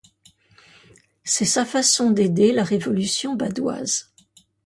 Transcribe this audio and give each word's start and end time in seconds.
C'est 1.23 1.45
sa 1.45 1.63
façon 1.63 2.09
d'aider 2.09 2.53
la 2.53 2.63
révolution 2.63 3.35
badoise. 3.35 4.11